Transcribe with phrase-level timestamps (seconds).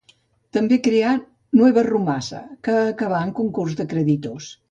[0.55, 1.11] També creà
[1.59, 4.53] Nueva Rumasa, que acabà en concurs de creditors.